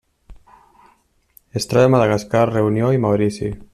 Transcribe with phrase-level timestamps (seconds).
[1.59, 3.53] Es troba a Madagascar, Reunió i Maurici.